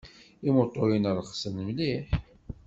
[0.47, 2.07] Imuṭuyen rexsen mliḥ.